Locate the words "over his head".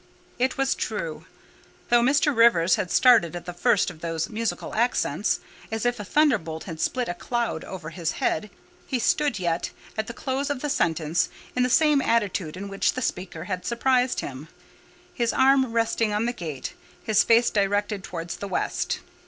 7.63-8.49